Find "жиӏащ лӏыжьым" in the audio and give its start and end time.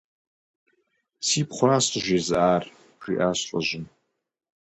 3.03-3.85